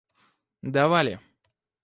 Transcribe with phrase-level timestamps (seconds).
[0.71, 1.15] давали